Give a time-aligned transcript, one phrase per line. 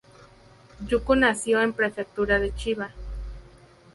[0.89, 2.89] Yuko nació en Prefectura de Chiba.